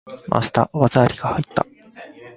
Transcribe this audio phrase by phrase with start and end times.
[0.31, 0.67] 回した！
[0.73, 1.63] 技ありが入った！